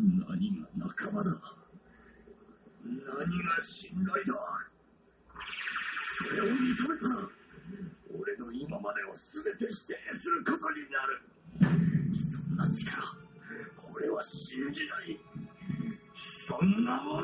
[0.00, 1.30] 何が仲間だ。
[2.84, 2.96] 何
[3.44, 4.34] が信頼だ
[6.18, 7.28] それを認めたら
[8.18, 11.20] 俺の今までを全て否定することになる。
[12.14, 13.02] そんな力
[13.94, 15.20] 俺は信じない。
[16.14, 17.22] そんなもの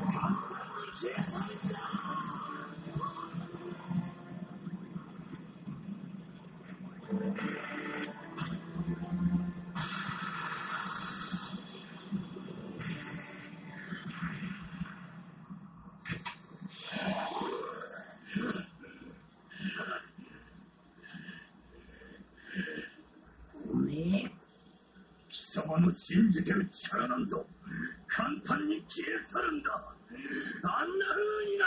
[0.00, 1.38] 簡単に消え去
[7.10, 7.59] るん
[25.90, 27.44] の信じてる力なんぞ。
[28.06, 29.70] 簡単に消え去るんだ。
[30.62, 31.66] あんな風にな。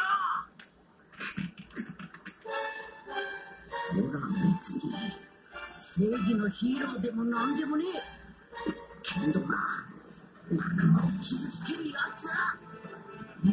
[3.93, 4.27] 俺は
[4.61, 4.93] 別に
[5.77, 8.23] 正義のヒーローでもなんでもねえ。
[9.03, 9.85] けどな
[10.49, 12.57] 仲間を傷つけるやつは
[13.43, 13.51] 許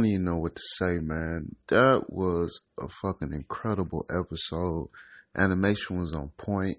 [0.00, 1.56] don't even know what to say, man.
[1.68, 4.88] That was a fucking incredible episode.
[5.36, 6.78] Animation was on point.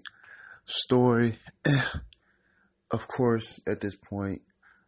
[0.64, 1.38] Story,
[2.90, 4.42] of course, at this point,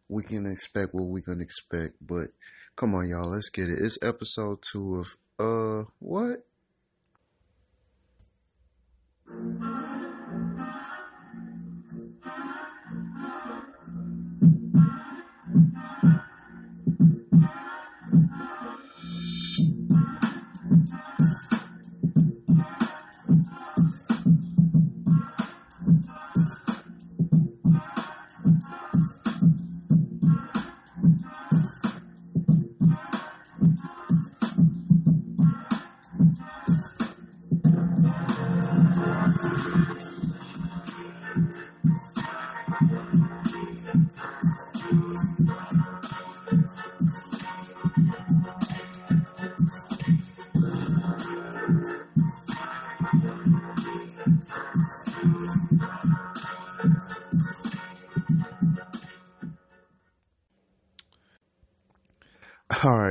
[0.09, 2.27] we can expect what we can expect, but
[2.75, 3.79] come on, y'all, let's get it.
[3.81, 6.45] It's episode two of, uh, what?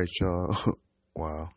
[0.05, 0.75] Right, y'all.
[1.17, 1.49] wow.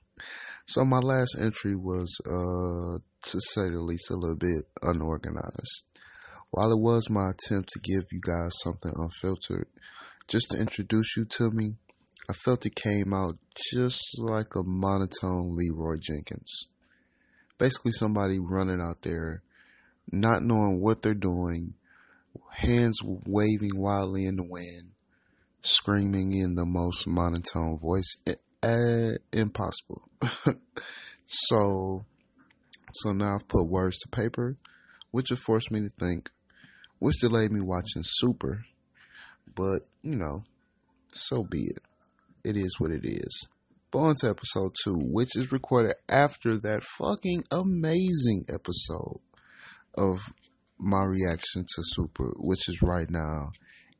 [0.66, 3.00] So my last entry was, uh,
[3.30, 5.85] to say the least, a little bit unorganized.
[6.52, 9.68] While it was my attempt to give you guys something unfiltered,
[10.28, 11.75] just to introduce you to me,
[12.30, 13.38] I felt it came out
[13.72, 16.68] just like a monotone Leroy Jenkins.
[17.58, 19.41] Basically, somebody running out there,
[20.12, 21.74] not knowing what they're doing,
[22.52, 24.91] hands waving wildly in the wind,
[25.62, 28.16] screaming in the most monotone voice
[28.63, 30.09] uh, impossible.
[31.28, 32.06] So
[32.94, 34.56] so now i've put words to paper
[35.12, 36.29] which have forced me to think
[37.00, 38.63] which delayed me watching super.
[39.53, 40.46] But you know
[41.12, 41.79] so be it.
[42.46, 43.47] It is what it is.
[43.91, 49.19] But on to episode two which is recorded after that fucking amazing episode
[49.97, 50.31] of
[50.79, 53.50] my reaction to super which is right now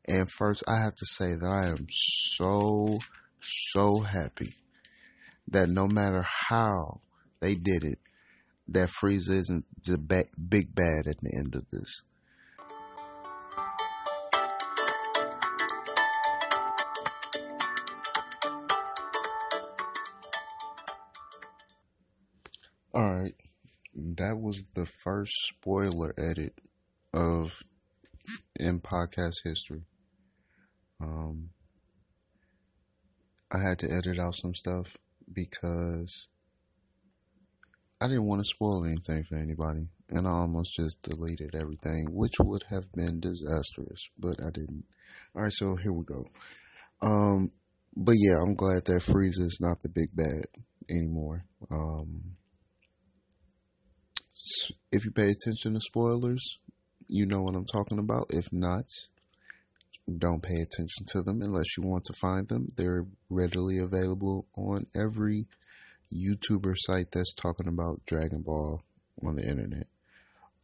[0.08, 3.00] and first, I have to say that I am so,
[3.42, 4.56] so happy
[5.50, 7.02] that no matter how
[7.42, 8.00] they did it,
[8.70, 12.04] that Frieza isn't the ba- big bad at the end of this.
[22.94, 23.36] Alright,
[23.94, 26.54] that was the first spoiler edit
[27.14, 27.52] of
[28.60, 29.84] in podcast history.
[31.02, 31.50] Um,
[33.52, 34.96] I had to edit out some stuff
[35.32, 36.28] because
[38.00, 42.34] I didn't want to spoil anything for anybody, and I almost just deleted everything, which
[42.40, 44.86] would have been disastrous, but I didn't.
[45.36, 46.26] All right, so here we go.
[47.02, 47.52] Um,
[47.96, 50.46] but yeah, I'm glad that Frieza is not the big bad
[50.90, 51.46] anymore.
[51.72, 52.36] Um,
[54.92, 56.60] if you pay attention to spoilers,
[57.08, 58.28] you know what I'm talking about.
[58.30, 58.86] If not,
[60.18, 62.68] don't pay attention to them unless you want to find them.
[62.76, 65.48] They're readily available on every
[66.14, 68.84] YouTuber site that's talking about Dragon Ball
[69.24, 69.88] on the internet.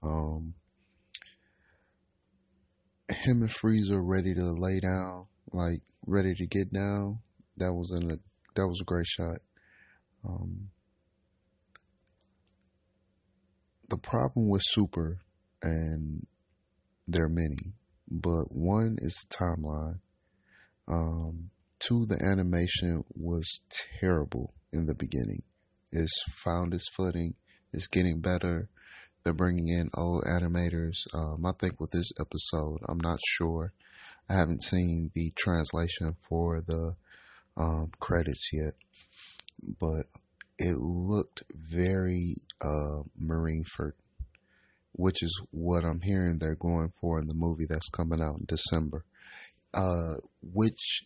[0.02, 0.54] Um,
[3.10, 7.20] him and Frieza ready to lay down, like ready to get down.
[7.58, 8.16] That was in a
[8.56, 9.40] that was a great shot.
[10.26, 10.70] Um,
[13.90, 15.20] the problem with Super,
[15.62, 16.26] and
[17.08, 17.74] there are many,
[18.14, 20.00] but one is the timeline.
[20.88, 21.50] Um,
[21.80, 23.62] two, the animation was
[24.00, 25.42] terrible in the beginning.
[25.92, 27.34] It's found its footing.
[27.74, 28.70] It's getting better.
[29.24, 31.08] They're bringing in old animators.
[31.14, 33.74] Um, I think with this episode, I'm not sure.
[34.30, 36.96] I haven't seen the translation for the
[37.58, 38.74] um, credits yet,
[39.80, 40.06] but
[40.60, 43.94] it looked very uh, Marineford,
[44.94, 48.46] which is what I'm hearing they're going for in the movie that's coming out in
[48.48, 49.04] December.
[49.74, 51.06] Uh, which,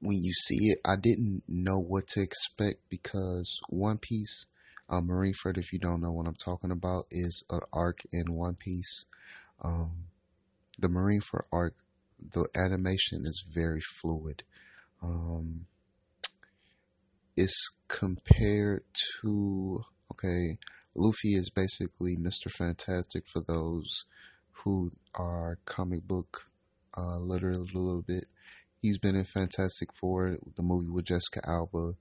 [0.00, 4.46] when you see it, I didn't know what to expect because One Piece,
[4.88, 8.54] uh, Marineford, if you don't know what I'm talking about, is an arc in One
[8.54, 9.06] Piece.
[9.60, 10.04] Um,
[10.78, 11.74] the Marineford arc,
[12.32, 14.44] the animation is very fluid.
[15.02, 15.66] Um,
[17.36, 18.82] it's compared
[19.20, 20.58] to okay,
[20.98, 22.50] Luffy is basically Mr.
[22.50, 24.04] Fantastic for those
[24.50, 26.46] who are comic book
[26.96, 28.24] uh, literate a little bit.
[28.82, 31.94] He's been in Fantastic Four, the movie with Jessica Alba,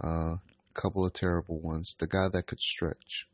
[0.00, 0.36] a uh,
[0.74, 1.94] couple of terrible ones.
[1.96, 3.28] The guy that could stretch.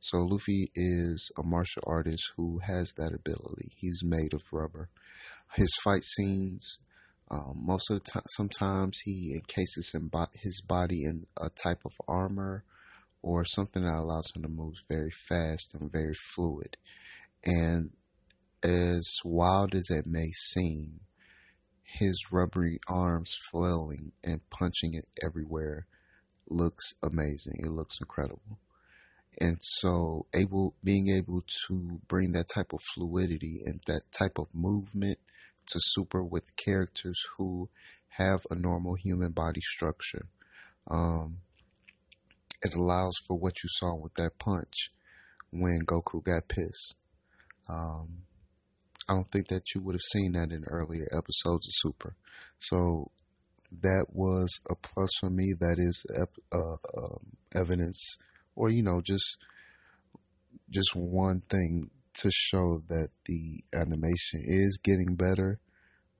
[0.00, 3.70] So Luffy is a martial artist who has that ability.
[3.76, 4.88] He's made of rubber.
[5.54, 6.80] His fight scenes,
[7.30, 9.94] um, most of the time, sometimes he encases
[10.42, 12.64] his body in a type of armor
[13.22, 16.76] or something that allows him to move very fast and very fluid.
[17.44, 17.90] And
[18.62, 21.00] as wild as it may seem,
[21.82, 25.86] his rubbery arms flailing and punching it everywhere
[26.50, 27.56] looks amazing.
[27.60, 28.58] It looks incredible.
[29.40, 34.48] And so able being able to bring that type of fluidity and that type of
[34.52, 35.18] movement
[35.68, 37.68] to super with characters who
[38.18, 40.26] have a normal human body structure.
[40.90, 41.38] Um,
[42.62, 44.90] it allows for what you saw with that punch
[45.50, 46.96] when Goku got pissed.
[47.68, 48.22] Um,
[49.08, 52.16] I don't think that you would have seen that in earlier episodes of Super.
[52.58, 53.10] So
[53.82, 55.54] that was a plus for me.
[55.58, 56.04] That is
[56.52, 57.18] uh, uh,
[57.54, 58.16] evidence,
[58.56, 59.36] or you know, just
[60.70, 65.60] just one thing to show that the animation is getting better.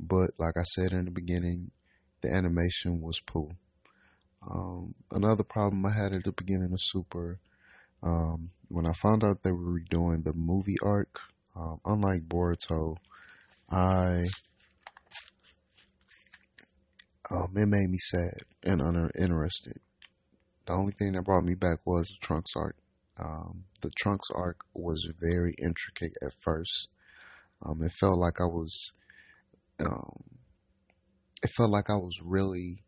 [0.01, 1.73] But like I said in the beginning,
[2.21, 3.51] the animation was poor.
[4.43, 7.41] Um, another problem I had at the beginning of Super,
[8.03, 11.21] um, when I found out they were redoing the movie arc,
[11.57, 12.97] um, unlike Boruto,
[13.71, 14.27] I
[17.31, 19.81] um, it made me sad and uninterested.
[20.67, 22.77] The only thing that brought me back was the Trunks arc.
[23.19, 26.89] Um, the Trunks arc was very intricate at first.
[27.63, 28.93] Um, it felt like I was,
[29.81, 30.39] um,
[31.43, 32.85] it felt like I was really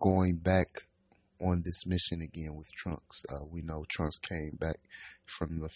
[0.00, 0.86] going back
[1.40, 3.22] on this mission again with Trunks.
[3.30, 4.76] Uh, we know Trunks came back
[5.26, 5.70] from the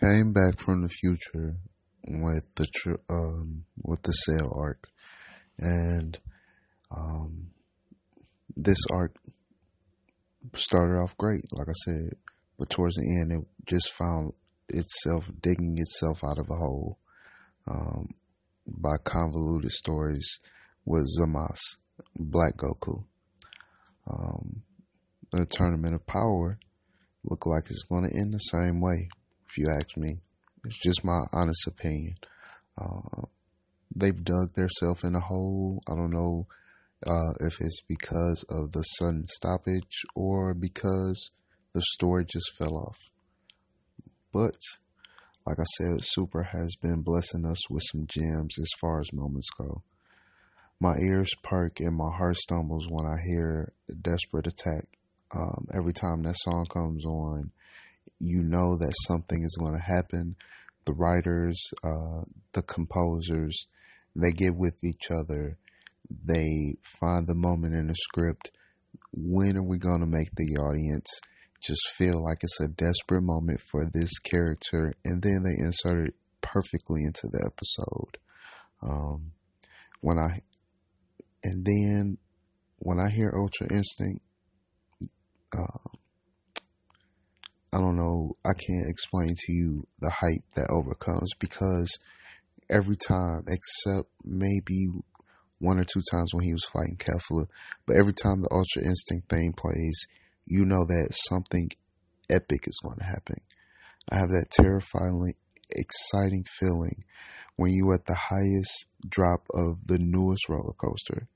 [0.00, 1.56] came back from the future
[2.06, 2.66] with the
[3.08, 4.88] um, with the Cell arc,
[5.58, 6.18] and
[6.90, 7.50] um,
[8.56, 9.14] this arc
[10.54, 12.10] started off great, like I said,
[12.58, 14.32] but towards the end, it just found
[14.68, 16.98] itself digging itself out of a hole
[17.68, 18.08] um,
[18.66, 20.38] by convoluted stories
[20.84, 21.76] with Zamasu,
[22.16, 23.04] Black Goku.
[24.10, 24.62] Um,
[25.32, 26.58] the Tournament of Power
[27.24, 29.08] look like it's going to end the same way,
[29.48, 30.18] if you ask me.
[30.64, 32.14] It's just my honest opinion.
[32.76, 33.22] Uh,
[33.94, 35.80] they've dug themselves in a hole.
[35.88, 36.46] I don't know
[37.06, 41.30] uh, if it's because of the sudden stoppage or because
[41.72, 42.96] the story just fell off.
[44.32, 44.56] But
[45.46, 49.48] like I said, Super has been blessing us with some gems as far as moments
[49.50, 49.82] go.
[50.80, 54.84] My ears perk and my heart stumbles when I hear the Desperate Attack.
[55.34, 57.52] Um, every time that song comes on,
[58.18, 60.36] you know that something is going to happen.
[60.86, 62.22] The writers, uh,
[62.54, 63.66] the composers,
[64.16, 65.58] they get with each other.
[66.08, 68.50] They find the moment in the script.
[69.12, 71.20] When are we going to make the audience
[71.62, 76.14] just feel like it's a desperate moment for this character, and then they insert it
[76.40, 78.16] perfectly into the episode.
[78.82, 79.32] Um,
[80.00, 80.40] when I
[81.42, 82.18] and then
[82.78, 84.22] when I hear Ultra Instinct,
[85.52, 85.90] uh,
[87.72, 91.98] I don't know, I can't explain to you the hype that overcomes because
[92.68, 94.88] every time, except maybe
[95.58, 97.46] one or two times when he was fighting Kefla,
[97.86, 100.06] but every time the Ultra Instinct thing plays,
[100.46, 101.70] you know that something
[102.28, 103.36] epic is going to happen.
[104.10, 105.36] I have that terrifyingly
[105.72, 107.04] exciting feeling
[107.56, 111.28] when you at the highest drop of the newest roller coaster.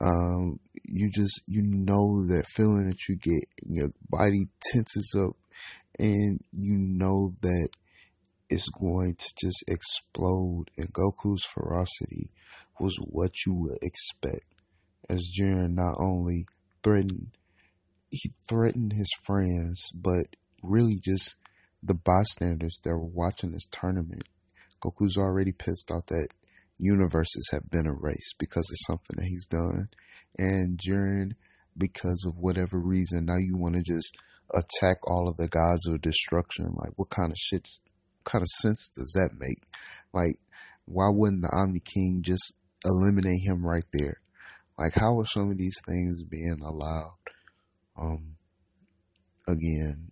[0.00, 5.36] Um, you just you know that feeling that you get, your body tenses up,
[5.98, 7.68] and you know that
[8.48, 12.30] it's going to just explode, and Goku's ferocity
[12.78, 14.44] was what you would expect
[15.08, 16.46] as Jiren not only
[16.82, 17.28] threatened
[18.10, 20.26] he threatened his friends, but
[20.62, 21.36] really just
[21.82, 24.24] the bystanders that were watching this tournament.
[24.80, 26.28] Goku's already pissed off that
[26.78, 29.88] universes have been erased because of something that he's done.
[30.38, 31.32] And Jiren,
[31.76, 34.16] because of whatever reason, now you want to just
[34.52, 36.66] attack all of the gods of destruction.
[36.74, 37.68] Like, what kind of shit,
[38.24, 39.62] kind of sense does that make?
[40.12, 40.38] Like,
[40.86, 44.20] why wouldn't the Omni King just eliminate him right there?
[44.78, 47.18] Like, how are some of these things being allowed?
[48.00, 48.36] Um,
[49.46, 50.10] again,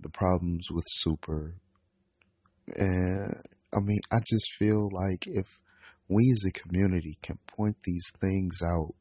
[0.00, 1.56] the problems with Super.
[2.76, 3.34] And
[3.74, 5.46] I mean, I just feel like if
[6.08, 8.94] we as a community can point these things out,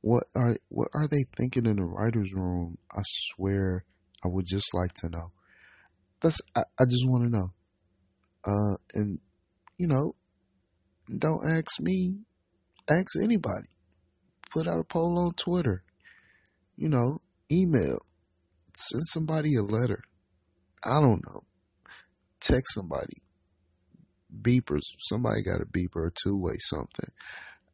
[0.00, 2.78] what are what are they thinking in the writers' room?
[2.92, 3.84] I swear,
[4.24, 5.32] I would just like to know.
[6.20, 7.52] That's I, I just want to know.
[8.44, 9.18] Uh, and
[9.76, 10.14] you know,
[11.16, 12.18] don't ask me,
[12.88, 13.68] ask anybody.
[14.52, 15.82] Put out a poll on Twitter.
[16.76, 17.98] You know, email,
[18.74, 20.02] send somebody a letter.
[20.84, 21.42] I don't know.
[22.40, 23.22] Text somebody.
[24.42, 24.82] Beepers.
[24.98, 27.10] Somebody got a beeper or two way something.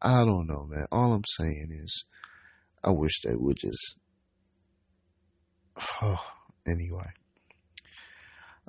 [0.00, 0.86] I don't know, man.
[0.92, 2.04] All I'm saying is,
[2.82, 3.96] I wish they would just.
[6.02, 6.24] Oh,
[6.66, 7.10] anyway.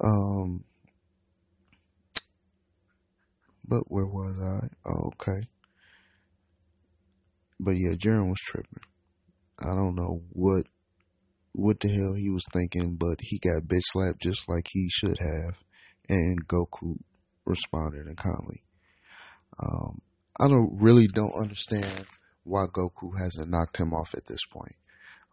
[0.04, 0.64] Um.
[3.68, 4.68] But where was I?
[4.90, 5.48] Oh, okay.
[7.60, 8.84] But yeah, Jiren was tripping.
[9.60, 10.66] I don't know what
[11.56, 15.18] what the hell he was thinking, but he got bitch slapped just like he should
[15.20, 15.58] have,
[16.10, 16.98] and Goku
[17.46, 18.64] responded accordingly.
[19.60, 20.02] Um,
[20.40, 22.06] I don't really don't understand
[22.44, 24.76] why Goku hasn't knocked him off at this point.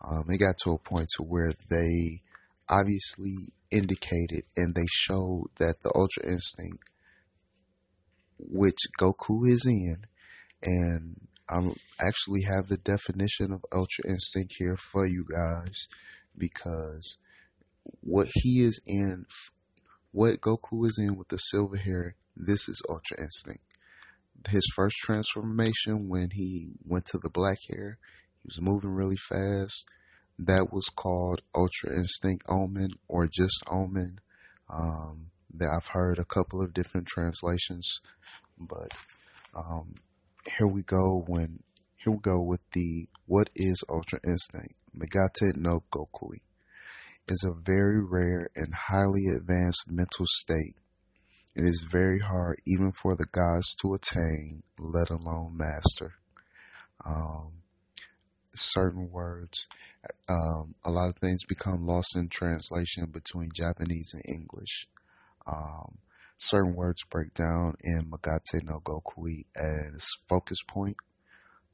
[0.00, 2.22] Um, it got to a point to where they
[2.68, 6.88] obviously indicated and they showed that the Ultra Instinct,
[8.38, 10.04] which Goku is in,
[10.62, 11.16] and
[11.48, 11.58] I
[12.00, 15.88] actually have the definition of Ultra Instinct here for you guys
[16.36, 17.18] because
[18.00, 19.26] what he is in,
[20.12, 23.62] what Goku is in with the silver hair, this is Ultra Instinct.
[24.48, 27.98] His first transformation when he went to the black hair,
[28.42, 29.86] he was moving really fast.
[30.38, 34.18] That was called Ultra Instinct Omen or just Omen.
[34.68, 38.00] Um, that I've heard a couple of different translations,
[38.58, 38.94] but
[39.54, 39.94] um,
[40.56, 41.24] here we go.
[41.26, 41.62] When
[41.96, 44.74] here we go with the what is Ultra Instinct.
[44.96, 46.40] Megate no Gokui
[47.28, 50.76] is a very rare and highly advanced mental state.
[51.54, 56.14] It is very hard even for the gods to attain, let alone master.
[57.04, 57.62] Um,
[58.54, 59.66] certain words,
[60.28, 64.88] um, a lot of things become lost in translation between Japanese and English.
[65.46, 65.98] Um,
[66.38, 70.96] certain words break down in Megate no Gokui as focus point.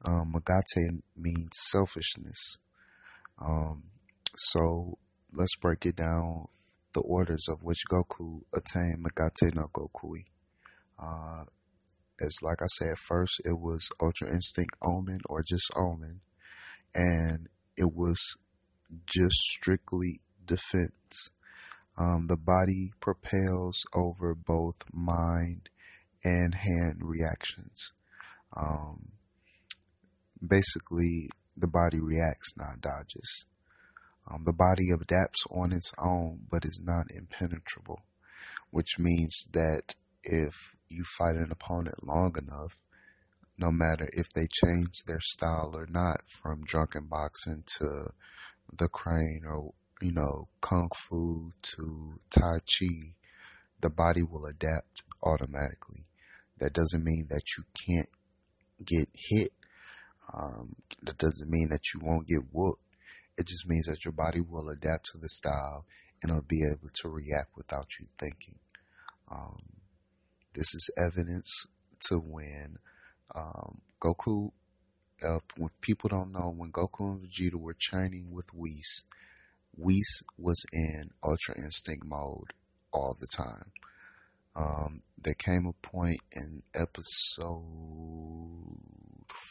[0.05, 2.59] Um, Megate means selfishness.
[3.41, 3.85] Um,
[4.37, 4.99] so
[5.33, 6.47] let's break it down.
[6.95, 10.25] The orders of which Goku attained Megate no Gokui.
[10.99, 11.45] Uh,
[12.21, 16.21] as like I said, first it was Ultra Instinct Omen or just Omen,
[16.95, 18.19] and it was
[19.07, 21.31] just strictly defense.
[21.97, 25.69] Um, the body propels over both mind
[26.25, 27.93] and hand reactions.
[28.57, 29.13] Um,
[30.45, 31.29] basically,
[31.59, 33.45] the body reacts, not dodges.
[34.31, 38.03] Um, the body adapts on its own, but is not impenetrable,
[38.71, 42.83] which means that if you fight an opponent long enough,
[43.59, 48.11] no matter if they change their style or not from drunken boxing to
[48.73, 53.15] the crane or, you know, kung fu to tai chi,
[53.81, 56.05] the body will adapt automatically.
[56.59, 58.09] That doesn't mean that you can't
[58.85, 59.53] get hit
[60.35, 62.83] um, that doesn't mean that you won't get whooped.
[63.37, 65.87] It just means that your body will adapt to the style
[66.23, 68.59] and it'll be able to react without you thinking.
[69.31, 69.63] Um,
[70.55, 71.67] this is evidence
[72.09, 72.79] to when
[73.35, 74.51] um, Goku,
[75.25, 79.05] uh, if people don't know, when Goku and Vegeta were training with Whis,
[79.77, 82.53] Whis was in Ultra Instinct mode
[82.93, 83.73] all the time.
[84.57, 88.58] Um, there came a point in episode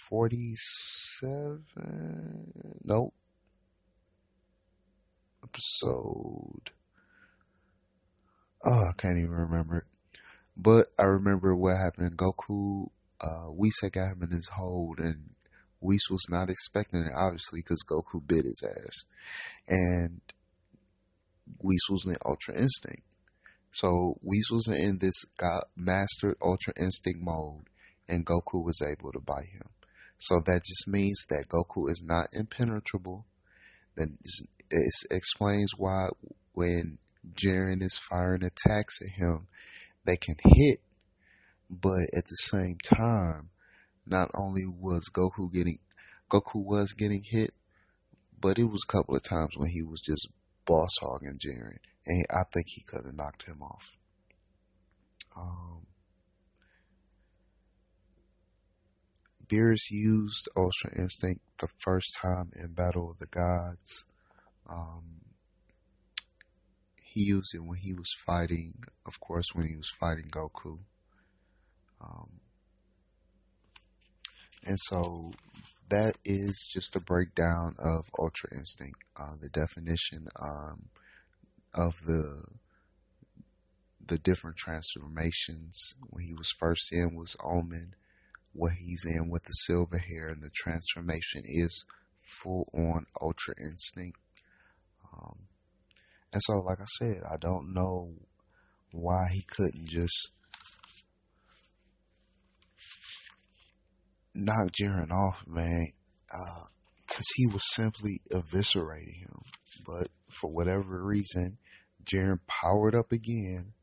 [0.10, 1.64] 47.
[2.84, 3.14] Nope.
[5.44, 6.72] Episode.
[8.66, 9.86] Oh, I can't even remember it.
[10.56, 12.18] But I remember what happened.
[12.18, 12.90] Goku,
[13.22, 15.36] uh, Whis got him in his hold, and
[15.80, 19.06] Whis was not expecting it, obviously, because Goku bit his ass.
[19.68, 20.22] And
[21.62, 23.04] Whis was in Ultra Instinct.
[23.72, 27.70] So Whis was in this got mastered Ultra Instinct mode,
[28.08, 29.70] and Goku was able to bite him.
[30.18, 33.26] So that just means that Goku is not impenetrable.
[33.96, 34.10] That
[34.70, 36.10] it explains why
[36.54, 36.98] when
[37.34, 39.48] Jiren is firing attacks at him,
[40.06, 40.82] they can hit,
[41.70, 43.50] but at the same time,
[44.06, 45.80] not only was Goku getting
[46.30, 47.54] Goku was getting hit,
[48.40, 50.30] but it was a couple of times when he was just
[50.66, 53.98] boss hogging Jiren, and I think he could have knocked him off.
[55.36, 55.87] Um,
[59.50, 64.06] Beerus used Ultra Instinct the first time in Battle of the Gods.
[64.70, 65.22] Um,
[67.02, 70.80] he used it when he was fighting, of course, when he was fighting Goku.
[72.02, 72.42] Um,
[74.66, 75.32] and so
[75.90, 80.90] that is just a breakdown of Ultra Instinct, uh, the definition um,
[81.74, 82.44] of the
[84.06, 85.96] the different transformations.
[86.10, 87.96] When he was first in was Omen,
[88.58, 91.86] what he's in with the silver hair, and the transformation is
[92.20, 94.18] full on Ultra Instinct.
[95.14, 95.48] Um,
[96.34, 98.16] and so, like I said, I don't know
[98.92, 100.32] why he couldn't just
[104.34, 105.88] knock Jiren off, man,
[106.28, 109.42] because uh, he was simply eviscerating him.
[109.86, 111.58] But for whatever reason,
[112.04, 113.74] Jiren powered up again.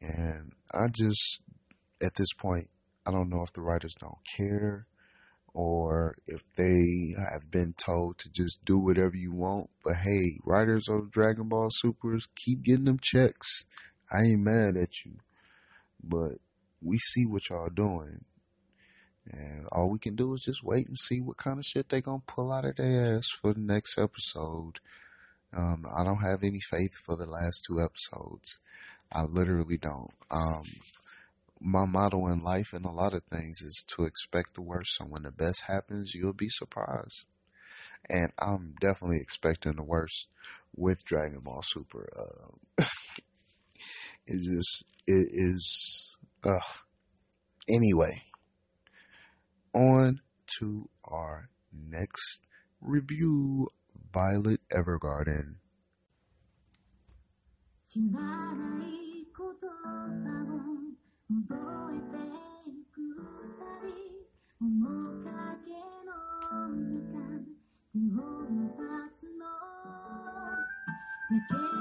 [0.00, 1.40] And I just,
[2.02, 2.68] at this point,
[3.08, 4.86] I don't know if the writers don't care
[5.54, 9.70] or if they have been told to just do whatever you want.
[9.82, 13.64] But hey, writers of Dragon Ball Supers, keep getting them checks.
[14.12, 15.16] I ain't mad at you.
[16.04, 16.32] But
[16.82, 18.26] we see what y'all doing.
[19.30, 22.02] And all we can do is just wait and see what kind of shit they
[22.02, 24.80] gonna pull out of their ass for the next episode.
[25.56, 28.60] Um, I don't have any faith for the last two episodes.
[29.10, 30.12] I literally don't.
[30.30, 30.64] Um,
[31.60, 34.96] my motto in life and a lot of things is to expect the worst.
[34.96, 37.26] So when the best happens, you'll be surprised.
[38.08, 40.28] And I'm definitely expecting the worst
[40.74, 42.08] with Dragon Ball Super.
[42.16, 42.84] Uh,
[44.26, 46.60] it just, it is, uh,
[47.68, 48.22] anyway,
[49.74, 50.20] on
[50.58, 52.42] to our next
[52.80, 53.68] review
[54.12, 55.56] Violet Evergarden.
[71.30, 71.77] You.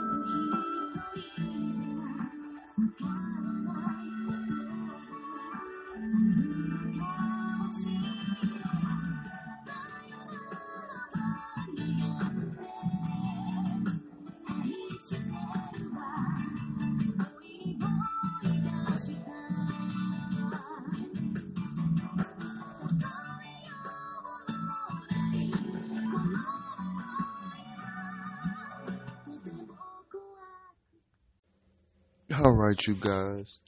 [32.47, 33.59] All right, you guys.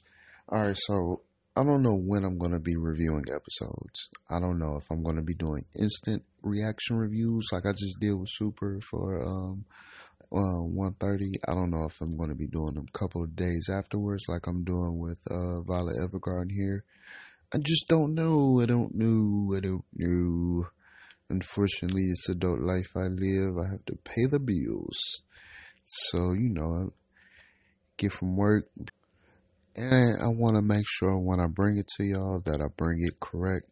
[0.48, 1.20] All right, so
[1.54, 4.08] I don't know when I'm going to be reviewing episodes.
[4.30, 8.00] I don't know if I'm going to be doing instant reaction reviews like I just
[8.00, 9.66] did with Super for um
[10.32, 11.40] uh, 130.
[11.46, 14.24] I don't know if I'm going to be doing them a couple of days afterwards
[14.30, 16.84] like I'm doing with uh, Violet Evergarden here.
[17.54, 18.62] I just don't know.
[18.62, 19.54] I don't know.
[19.54, 20.68] I don't know.
[21.28, 23.58] Unfortunately, it's adult life I live.
[23.58, 25.20] I have to pay the bills.
[25.84, 26.94] So, you know,
[28.00, 28.66] get from work.
[29.76, 32.98] And I want to make sure when I bring it to y'all that I bring
[33.00, 33.66] it correct,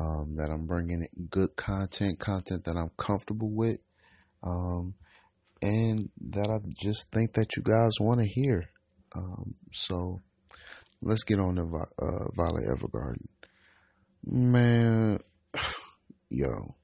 [0.00, 3.78] um, that I'm bringing it good content, content that I'm comfortable with,
[4.42, 4.94] um,
[5.60, 8.70] and that I just think that you guys want to hear.
[9.14, 10.22] Um, so
[11.02, 13.26] let's get on to uh, Violet Evergarden.
[14.24, 15.20] Man,
[16.30, 16.74] yo,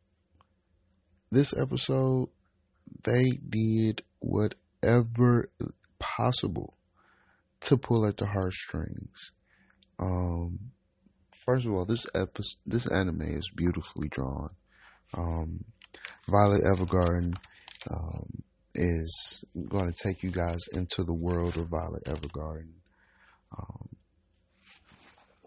[1.30, 2.28] this episode,
[3.02, 5.50] they did whatever
[6.16, 6.77] possible
[7.61, 9.33] to pull at the heartstrings.
[9.98, 10.72] Um,
[11.44, 14.51] first of all, this episode, this anime is beautifully drawn.
[15.16, 15.64] Um,
[16.29, 17.35] Violet Evergarden
[17.90, 18.42] um,
[18.75, 22.75] is going to take you guys into the world of Violet Evergarden.
[23.57, 23.88] Um,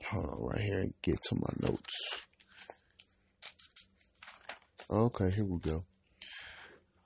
[0.06, 2.24] hold on, right here, and get to my notes.
[4.90, 5.84] Okay, here we go.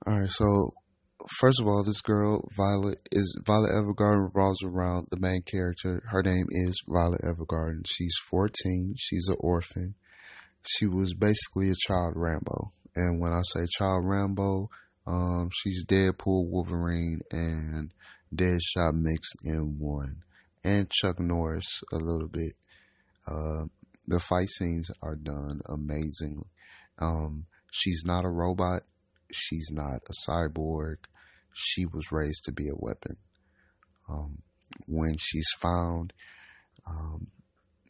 [0.05, 0.73] All right, so
[1.39, 6.03] first of all, this girl Violet is Violet Evergarden revolves around the main character.
[6.11, 7.85] Her name is Violet Evergarden.
[7.85, 8.95] She's 14.
[8.97, 9.95] She's an orphan.
[10.67, 14.69] She was basically a child Rambo, and when I say child Rambo,
[15.07, 17.91] Um, she's Deadpool, Wolverine, and
[18.35, 20.17] Deadshot mixed in one,
[20.63, 22.53] and Chuck Norris a little bit.
[23.25, 23.65] Uh,
[24.07, 26.45] the fight scenes are done amazingly.
[26.99, 28.83] Um, she's not a robot.
[29.31, 30.97] She's not a cyborg.
[31.53, 33.17] She was raised to be a weapon.
[34.07, 34.39] Um,
[34.87, 36.13] when she's found,
[36.87, 37.27] um,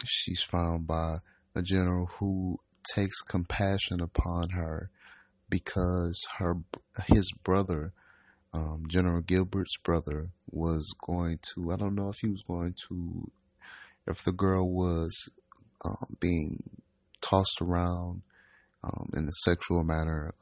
[0.06, 1.18] she's found by
[1.56, 2.60] a general who
[2.94, 4.90] takes compassion upon her
[5.50, 6.56] because her
[7.08, 7.94] his brother,
[8.54, 11.72] um, General Gilbert's brother, was going to.
[11.72, 13.32] I don't know if he was going to,
[14.08, 15.30] if the girl was
[15.86, 16.64] um, being
[17.22, 18.22] tossed around
[18.84, 20.34] um, in a sexual manner.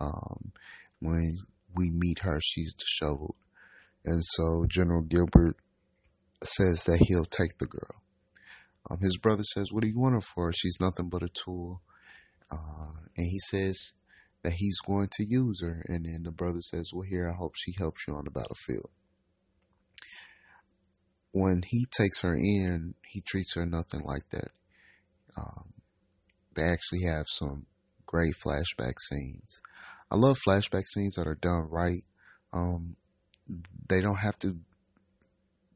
[1.00, 1.38] When
[1.76, 3.36] we meet her, she's disheveled,
[4.04, 5.58] and so General Gilbert
[6.44, 8.02] says that he'll take the girl.
[8.90, 10.52] Um, his brother says, "What do you want her for?
[10.54, 11.82] She's nothing but a tool."
[12.52, 13.94] Uh, and he says
[14.44, 15.84] that he's going to use her.
[15.88, 18.90] And then the brother says, Well, here, I hope she helps you on the battlefield.
[21.32, 24.52] When he takes her in, he treats her nothing like that.
[25.38, 25.74] Um,
[26.56, 27.66] they actually have some
[28.06, 29.62] great flashback scenes.
[30.10, 32.04] I love flashback scenes that are done right.
[32.54, 32.96] Um,
[33.88, 34.58] they don't have to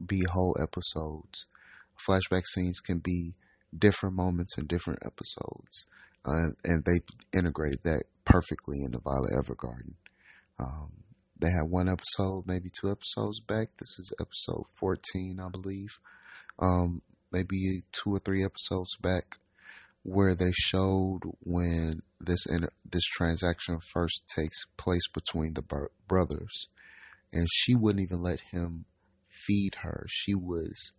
[0.05, 1.47] be whole episodes.
[2.07, 3.33] Flashback scenes can be
[3.77, 5.87] different moments in different episodes
[6.25, 7.01] uh, and they
[7.37, 9.93] integrated that perfectly in the Violet Evergarden.
[10.59, 10.91] Um,
[11.39, 13.69] they had one episode, maybe two episodes back.
[13.79, 15.97] This is episode 14, I believe.
[16.59, 19.37] Um, maybe two or three episodes back,
[20.03, 26.67] where they showed when this inter- this transaction first takes place between the br- brothers,
[27.31, 28.85] and she wouldn't even let him
[29.27, 30.05] feed her.
[30.09, 30.93] She was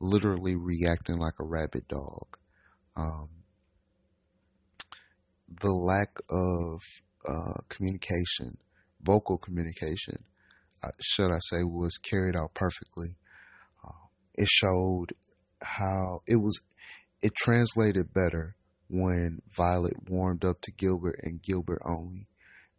[0.00, 2.36] literally reacting like a rabid dog.
[2.96, 3.28] Um,
[5.48, 6.80] the lack of
[7.28, 8.58] uh, communication,
[9.00, 10.24] vocal communication,
[10.82, 13.16] uh, should I say, was carried out perfectly.
[13.84, 15.12] Uh, it showed
[15.62, 16.60] how it was,
[17.22, 18.56] it translated better
[18.92, 22.28] when Violet warmed up to Gilbert and Gilbert only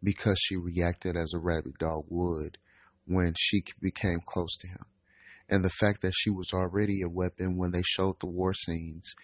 [0.00, 2.56] because she reacted as a rabid dog would
[3.04, 4.86] when she became close to him.
[5.48, 9.16] And the fact that she was already a weapon when they showed the war scenes,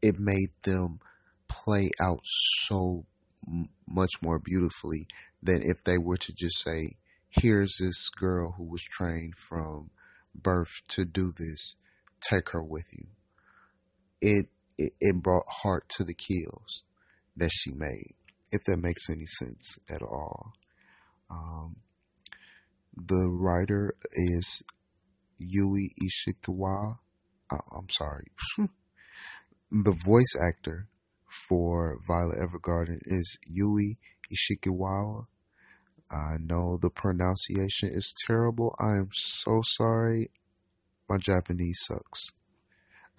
[0.00, 1.00] it made them
[1.48, 3.04] play out so
[3.86, 5.06] much more beautifully
[5.42, 6.96] than if they were to just say,
[7.28, 9.90] here's this girl who was trained from
[10.34, 11.76] birth to do this.
[12.20, 13.06] Take her with you.
[14.22, 14.46] It,
[14.80, 16.84] it, it brought heart to the kills
[17.36, 18.14] that she made,
[18.50, 20.52] if that makes any sense at all.
[21.30, 21.76] Um,
[22.96, 24.62] the writer is
[25.38, 26.98] Yui Ishikawa.
[27.50, 28.26] Uh, I'm sorry.
[29.70, 30.88] the voice actor
[31.48, 33.98] for Violet Evergarden is Yui
[34.32, 35.26] Ishikawa.
[36.10, 38.74] I know the pronunciation is terrible.
[38.80, 40.30] I am so sorry.
[41.08, 42.30] My Japanese sucks.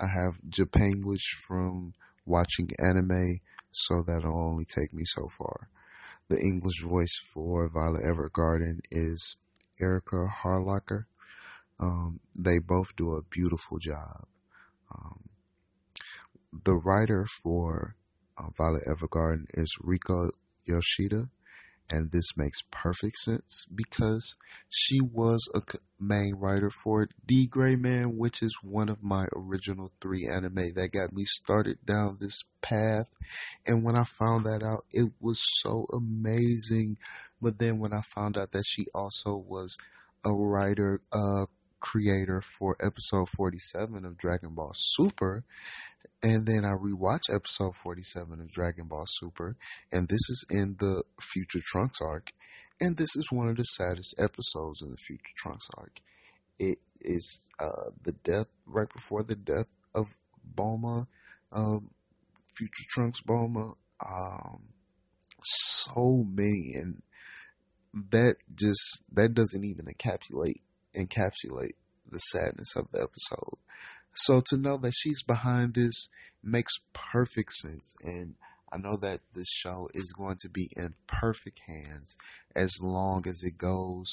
[0.02, 1.94] I have Japanglish from
[2.26, 5.70] watching anime, so that'll only take me so far.
[6.28, 9.38] The English voice for Violet Evergarden is
[9.80, 11.06] Erika Harlacher.
[11.80, 14.26] Um, they both do a beautiful job.
[14.94, 15.30] Um,
[16.66, 17.96] the writer for
[18.38, 20.32] uh, Violet Evergarden is Rika
[20.66, 21.30] Yoshida,
[21.90, 24.36] and this makes perfect sense because
[24.70, 25.62] she was a
[26.00, 30.92] main writer for D Gray Man, which is one of my original three anime that
[30.94, 33.06] got me started down this path.
[33.66, 36.98] And when I found that out, it was so amazing.
[37.42, 39.78] But then when I found out that she also was
[40.26, 41.46] a writer, uh,
[41.82, 45.44] creator for episode 47 of Dragon Ball Super,
[46.24, 49.58] and then I rewatch episode 47 of Dragon Ball Super,
[49.92, 52.30] and this is in the Future Trunks arc,
[52.80, 56.00] and this is one of the saddest episodes in the Future Trunks arc.
[56.60, 60.08] It is uh, the death, right before the death of
[60.56, 61.08] Bulma,
[61.52, 61.90] um,
[62.56, 63.74] Future Trunks Bulma.
[64.06, 64.70] Um,
[65.44, 67.02] so many, and
[68.12, 70.62] that just, that doesn't even encapsulate,
[70.96, 71.76] encapsulate
[72.10, 73.58] the sadness of the episode.
[74.14, 76.10] So to know that she's behind this
[76.44, 77.96] makes perfect sense.
[78.04, 78.36] And
[78.72, 82.18] I know that this show is going to be in perfect hands
[82.56, 84.10] as long as it goes,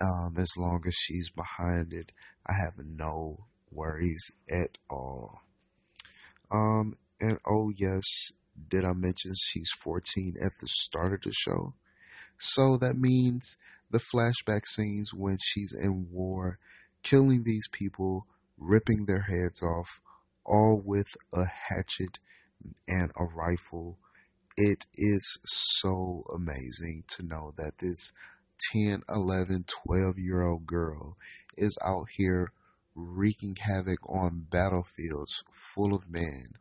[0.00, 2.12] um, as long as she's behind it.
[2.46, 5.42] I have no worries at all.
[6.50, 8.02] Um, and oh yes,
[8.68, 11.74] did I mention she's 14 at the start of the show?
[12.38, 13.56] So that means
[13.92, 16.58] the flashback scenes when she's in war,
[17.02, 18.26] killing these people
[18.58, 20.00] ripping their heads off,
[20.44, 22.18] all with a hatchet
[22.88, 23.98] and a rifle.
[24.56, 28.12] It is so amazing to know that this
[28.72, 31.16] 10, 11, 12 year old girl
[31.56, 32.52] is out here
[32.94, 35.42] wreaking havoc on battlefields
[35.74, 36.52] full of men,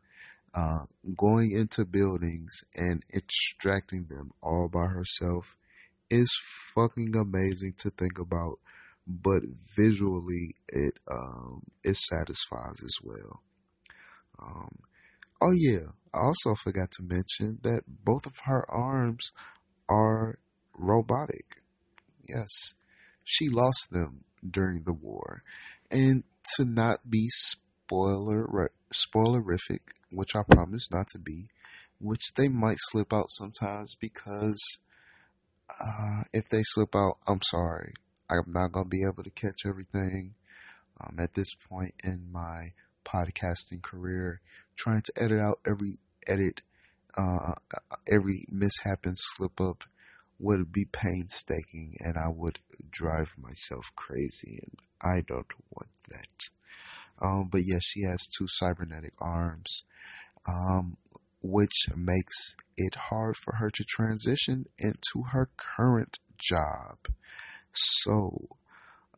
[0.53, 0.85] uh,
[1.17, 5.57] going into buildings and extracting them all by herself
[6.11, 6.29] is
[6.75, 8.59] fucking amazing to think about,
[9.07, 9.41] but
[9.75, 13.41] visually it um, it satisfies as well.
[14.39, 14.79] Um,
[15.41, 19.31] oh yeah, I also forgot to mention that both of her arms
[19.89, 20.37] are
[20.77, 21.61] robotic.
[22.27, 22.73] Yes,
[23.23, 25.43] she lost them during the war,
[25.89, 26.23] and
[26.55, 29.79] to not be spoiler spoilerific,
[30.11, 31.47] which I promise not to be,
[31.99, 34.59] which they might slip out sometimes because
[35.79, 37.93] uh, if they slip out, I'm sorry.
[38.29, 40.35] I'm not gonna be able to catch everything.
[40.99, 44.41] Um, at this point in my podcasting career,
[44.75, 46.61] trying to edit out every edit,
[47.17, 47.53] uh,
[48.11, 49.83] every mishap and slip up
[50.39, 56.49] would be painstaking, and I would drive myself crazy, and I don't want that.
[57.21, 59.85] Um, but yes, she has two cybernetic arms,
[60.47, 60.97] um,
[61.41, 66.97] which makes it hard for her to transition into her current job.
[67.73, 68.47] So,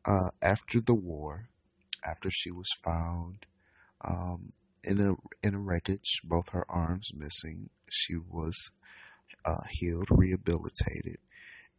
[0.05, 1.49] uh, after the war,
[2.05, 3.45] after she was found
[4.01, 5.13] um, in a
[5.45, 8.71] in a wreckage, both her arms missing, she was
[9.45, 11.17] uh, healed, rehabilitated,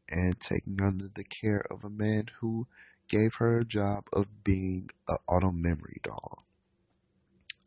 [0.08, 2.66] and taken under the care of a man who
[3.08, 6.44] gave her a job of being an auto memory doll.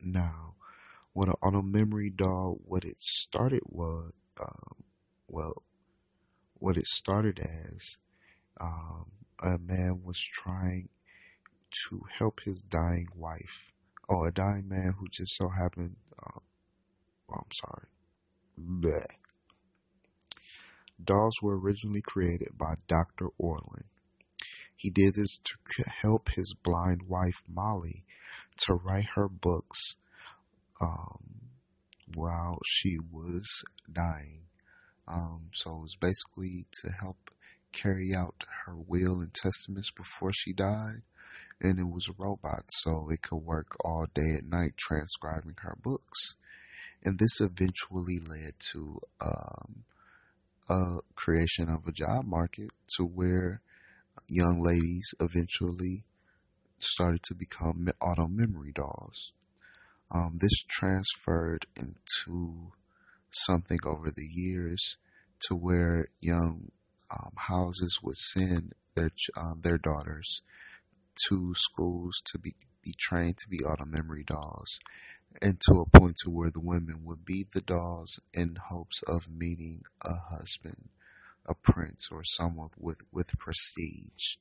[0.01, 0.55] Now,
[1.17, 4.83] what an auto memory doll, what it started was, um,
[5.27, 5.63] well,
[6.59, 7.97] what it started as,
[8.61, 9.05] um,
[9.41, 10.89] a man was trying
[11.71, 13.73] to help his dying wife,
[14.07, 16.39] or a dying man who just so happened, uh,
[17.31, 17.87] oh, I'm sorry,
[18.55, 19.07] Bleh.
[21.03, 23.29] Dolls were originally created by Dr.
[23.39, 23.85] Orland.
[24.75, 28.03] He did this to help his blind wife, Molly,
[28.57, 29.95] to write her books
[30.81, 31.51] um,
[32.13, 33.45] while she was
[33.91, 34.43] dying.
[35.07, 37.31] Um, so it was basically to help
[37.71, 41.01] carry out her will and testaments before she died.
[41.59, 45.75] And it was a robot, so it could work all day and night transcribing her
[45.81, 46.35] books.
[47.03, 49.83] And this eventually led to um,
[50.69, 53.61] a creation of a job market to where
[54.27, 56.03] young ladies eventually
[56.77, 59.33] started to become auto memory dolls.
[60.09, 62.71] Um, this transferred into
[63.29, 64.97] something over the years
[65.47, 66.71] to where young
[67.11, 70.41] um, houses would send their um, their daughters
[71.27, 74.79] to schools to be, be trained to be auto memory dolls,
[75.41, 79.29] and to a point to where the women would be the dolls in hopes of
[79.29, 80.89] meeting a husband,
[81.45, 84.37] a prince, or someone with with prestige.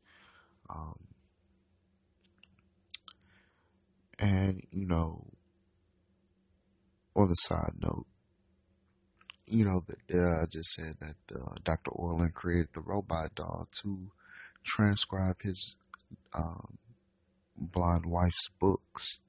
[0.69, 0.99] Um,
[4.19, 5.27] and you know,
[7.17, 8.07] on the side note,
[9.47, 11.91] you know, that I just said that uh, Dr.
[11.93, 14.11] Orland created the robot dog to
[14.65, 15.77] transcribe his
[16.35, 16.79] um,
[17.57, 19.21] blind wife's books.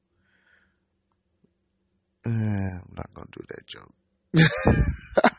[2.26, 3.94] Eh, I'm not gonna do that joke.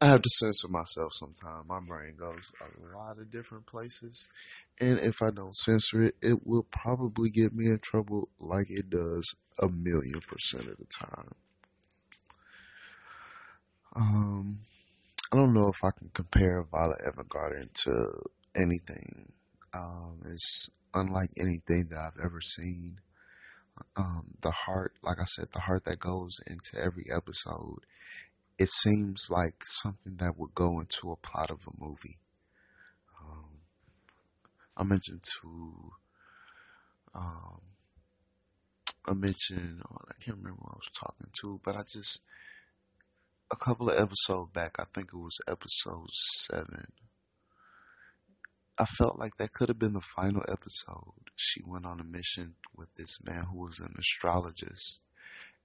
[0.00, 1.66] I have to censor myself sometimes.
[1.66, 4.28] My brain goes a lot of different places.
[4.78, 8.90] And if I don't censor it, it will probably get me in trouble like it
[8.90, 9.24] does
[9.58, 11.32] a million percent of the time.
[13.94, 14.58] Um,
[15.32, 18.20] I don't know if I can compare Violet Evergarden to
[18.54, 19.32] anything.
[19.72, 22.98] Um, it's unlike anything that I've ever seen.
[23.96, 27.80] Um, the heart, like I said, the heart that goes into every episode
[28.58, 32.18] it seems like something that would go into a plot of a movie.
[33.20, 33.60] Um,
[34.76, 35.92] I mentioned to,
[37.14, 37.60] um,
[39.06, 42.20] I mentioned, oh, I can't remember who I was talking to, but I just,
[43.50, 46.92] a couple of episodes back, I think it was episode seven.
[48.78, 51.30] I felt like that could have been the final episode.
[51.34, 55.02] She went on a mission with this man who was an astrologist,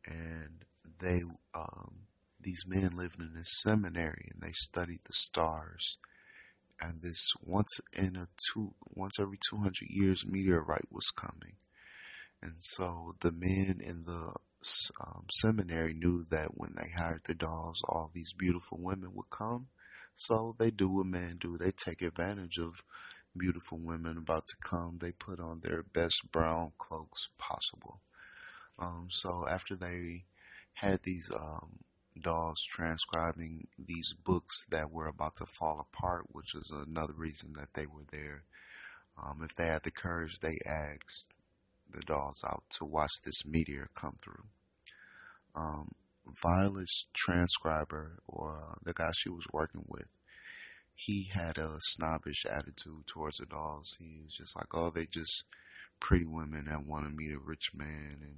[0.06, 0.64] and
[1.00, 1.24] they
[1.54, 2.08] um,
[2.44, 6.00] these men lived in this seminary and they studied the stars.
[6.80, 11.56] And this once in a two, once every 200 years meteorite was coming.
[12.42, 14.34] And so the men in the
[15.06, 19.68] um, seminary knew that when they hired the dolls, all these beautiful women would come.
[20.14, 21.58] So they do what men do.
[21.58, 22.84] They take advantage of
[23.38, 24.98] beautiful women about to come.
[25.00, 28.02] They put on their best brown cloaks possible.
[28.80, 30.26] Um, so after they
[30.74, 31.80] had these um,
[32.22, 37.74] dolls transcribing these books that were about to fall apart, which is another reason that
[37.74, 38.44] they were there.
[39.22, 41.34] Um, if they had the courage, they asked
[41.90, 44.46] the dolls out to watch this meteor come through.
[45.56, 45.90] Um,
[46.44, 50.08] Violet's transcriber, or uh, the guy she was working with,
[50.96, 53.96] he had a snobbish attitude towards the dolls.
[54.00, 55.44] He was just like, oh, they just
[56.00, 58.38] pretty women that want to meet a rich man, and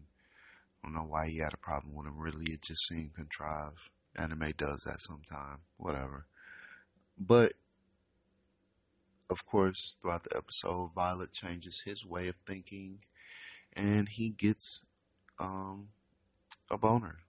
[0.83, 2.19] I don't know why he had a problem with them.
[2.19, 3.89] Really, it just seemed contrived.
[4.15, 6.25] Anime does that sometime, whatever.
[7.17, 7.53] But
[9.29, 12.99] of course, throughout the episode, Violet changes his way of thinking,
[13.73, 14.83] and he gets
[15.39, 15.89] um,
[16.69, 17.19] a boner.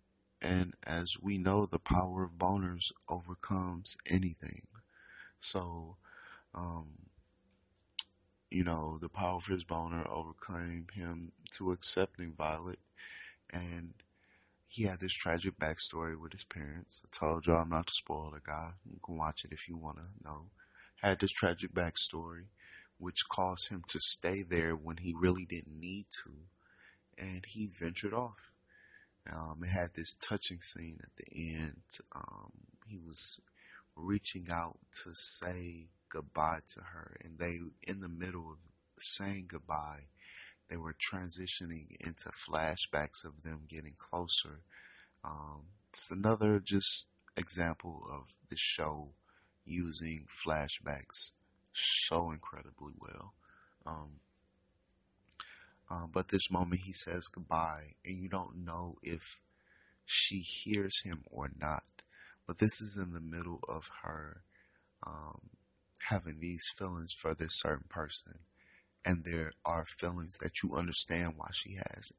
[0.43, 4.67] And as we know, the power of boners overcomes anything.
[5.41, 5.97] So,
[6.55, 7.09] um,
[8.51, 12.79] you know, the power of his boner overcame him to accepting Violet.
[13.53, 13.95] And
[14.67, 17.03] he had this tragic backstory with his parents.
[17.05, 18.73] I told y'all I'm not to spoil the guy.
[18.85, 20.47] You can watch it if you want to know.
[21.03, 22.47] Had this tragic backstory,
[22.99, 26.33] which caused him to stay there when he really didn't need to.
[27.17, 28.55] And he ventured off
[29.33, 31.83] um, it had this touching scene at the end.
[32.15, 32.53] Um,
[32.87, 33.41] he was
[33.97, 38.59] reaching out to say goodbye to her, and they, in the middle of
[38.99, 40.05] saying goodbye,
[40.69, 44.61] they were transitioning into flashbacks of them getting closer.
[45.25, 49.15] Um, it's another just example of the show
[49.65, 51.33] using flashbacks
[51.73, 53.35] so incredibly well.
[53.87, 54.21] Um,
[55.91, 59.41] um, but this moment he says goodbye, and you don't know if
[60.05, 61.85] she hears him or not.
[62.47, 64.43] But this is in the middle of her
[65.07, 65.51] um,
[66.09, 68.41] having these feelings for this certain person.
[69.05, 72.13] And there are feelings that you understand why she has,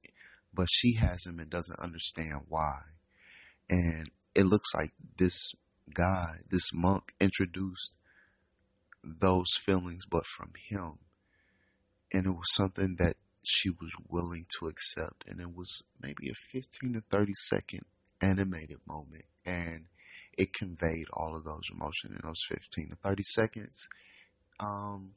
[0.54, 2.80] but she has them and doesn't understand why.
[3.70, 5.54] And it looks like this
[5.94, 7.98] guy, this monk, introduced
[9.04, 11.00] those feelings, but from him.
[12.14, 15.24] And it was something that she was willing to accept.
[15.28, 17.86] And it was maybe a 15 to 30 second
[18.22, 19.26] animated moment.
[19.46, 19.86] And
[20.38, 23.88] it conveyed all of those emotions in those 15 to 30 seconds.
[24.60, 25.12] Um,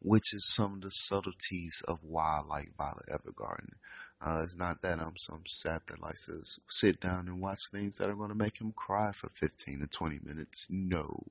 [0.00, 3.74] which is some of the subtleties of why I like Violet Evergarden.
[4.20, 7.96] Uh, it's not that I'm some sap that likes to sit down and watch things
[7.96, 10.66] that are going to make him cry for 15 to 20 minutes.
[10.68, 11.24] No,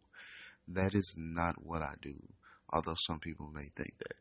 [0.67, 2.15] that is not what I do.
[2.71, 4.15] Although some people may think that.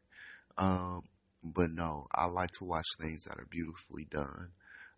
[0.62, 1.02] Um,
[1.42, 4.50] but no, I like to watch things that are beautifully done.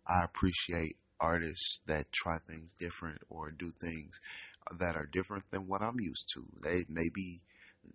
[0.07, 4.19] I appreciate artists that try things different or do things
[4.79, 6.45] that are different than what I'm used to.
[6.63, 7.41] They may be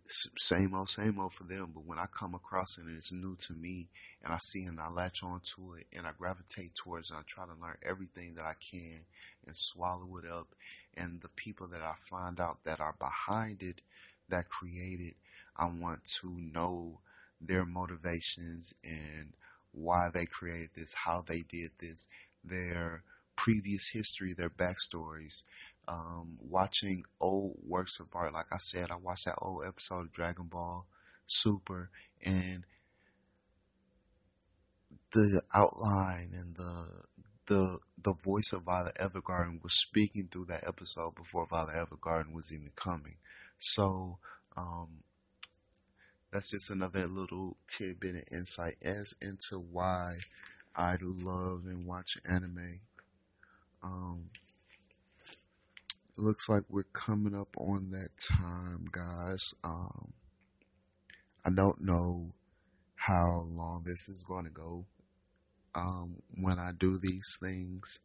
[0.05, 3.37] same old, same old for them, but when I come across it and it's new
[3.37, 3.89] to me
[4.23, 7.17] and I see it and I latch on to it and I gravitate towards it,
[7.17, 9.05] I try to learn everything that I can
[9.47, 10.49] and swallow it up.
[10.97, 13.81] And the people that I find out that are behind it,
[14.29, 15.15] that create it,
[15.57, 17.01] I want to know
[17.41, 19.33] their motivations and
[19.73, 22.09] why they created this, how they did this,
[22.43, 23.03] their
[23.37, 25.43] previous history, their backstories.
[25.87, 30.13] Um, watching old works of art, like I said, I watched that old episode of
[30.13, 30.87] Dragon Ball
[31.27, 31.91] Super,
[32.25, 32.65] and
[35.13, 36.87] the outline and the
[37.47, 42.53] the the voice of Violet Evergarden was speaking through that episode before Violet Evergarden was
[42.53, 43.17] even coming.
[43.59, 44.19] So
[44.57, 45.05] um,
[46.31, 50.17] that's just another little tidbit of insight as into why
[50.75, 52.81] I love and watch anime.
[53.83, 54.31] Um,
[56.17, 59.55] looks like we're coming up on that time, guys.
[59.63, 60.13] Um,
[61.45, 62.33] I don't know
[62.95, 64.87] how long this is going to go
[65.75, 68.01] um, when I do these things.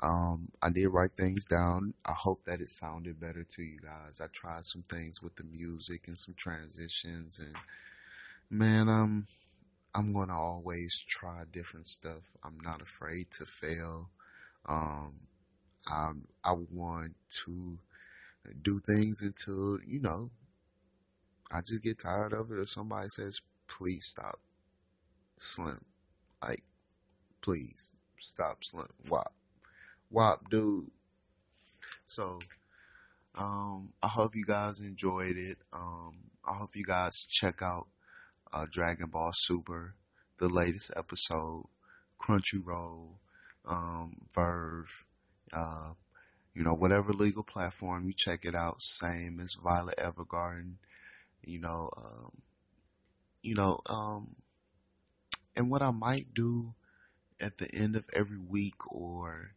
[0.00, 1.94] Um, I did write things down.
[2.06, 4.20] I hope that it sounded better to you guys.
[4.22, 7.56] I tried some things with the music and some transitions and
[8.50, 9.26] man, um,
[9.94, 12.32] I'm going to always try different stuff.
[12.44, 14.10] I'm not afraid to fail.
[14.66, 15.27] Um,
[15.88, 16.12] I,
[16.44, 17.14] I want
[17.44, 17.78] to
[18.62, 20.30] do things until, you know,
[21.52, 24.38] I just get tired of it or somebody says, please stop
[25.38, 25.84] slim.
[26.42, 26.62] Like,
[27.40, 28.88] please stop slim.
[29.08, 29.32] Wop
[30.10, 30.90] Wop, dude.
[32.06, 32.38] So,
[33.34, 35.58] um, I hope you guys enjoyed it.
[35.70, 37.88] Um, I hope you guys check out
[38.54, 39.94] uh, Dragon Ball Super,
[40.38, 41.66] the latest episode,
[42.18, 43.16] Crunchyroll,
[43.66, 44.86] um, VRV,
[45.52, 45.92] uh,
[46.54, 48.80] you know, whatever legal platform you check it out.
[48.80, 50.74] Same as Violet Evergarden,
[51.42, 52.42] you know, um,
[53.42, 54.36] you know, um,
[55.56, 56.74] and what I might do
[57.40, 59.52] at the end of every week or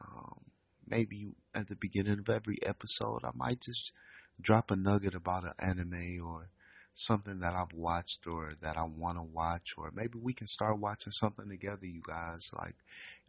[0.00, 0.40] um,
[0.86, 3.92] maybe at the beginning of every episode, I might just
[4.40, 6.50] drop a nugget about an anime or
[6.96, 10.78] something that I've watched or that I want to watch, or maybe we can start
[10.78, 12.40] watching something together, you guys.
[12.56, 12.76] Like,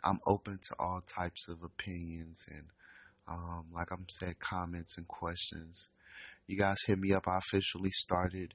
[0.04, 2.68] I'm open to all types of opinions and,
[3.28, 5.90] um, like I'm said, comments and questions.
[6.48, 7.28] You guys hit me up.
[7.28, 8.54] I officially started,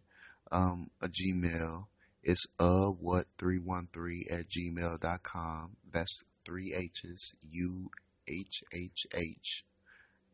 [0.51, 1.87] um, a Gmail.
[2.23, 5.77] It's uh what 313 at gmail.com.
[5.93, 7.91] That's three H's, U
[8.29, 9.65] H H H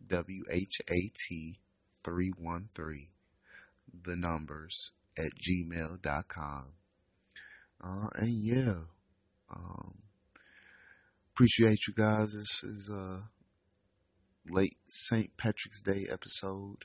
[0.07, 1.59] W H A T
[2.05, 3.09] 313
[3.93, 6.73] the numbers at gmail.com.
[7.83, 8.75] Uh, and yeah,
[9.55, 9.99] um,
[11.33, 12.33] appreciate you guys.
[12.33, 13.29] This is a
[14.51, 15.37] late St.
[15.37, 16.85] Patrick's Day episode.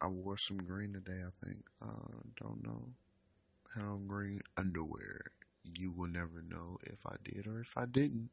[0.00, 1.64] I wore some green today, I think.
[1.80, 2.88] Uh, don't know
[3.74, 5.20] how green underwear.
[5.62, 8.30] You will never know if I did or if I didn't.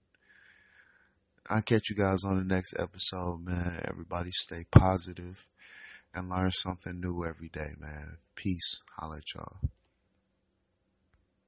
[1.49, 3.81] I'll catch you guys on the next episode, man.
[3.87, 5.50] Everybody stay positive
[6.13, 8.17] and learn something new every day, man.
[8.35, 8.81] Peace.
[8.97, 9.57] Holla at y'all.